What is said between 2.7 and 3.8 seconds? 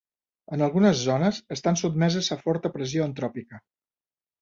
pressió antròpica.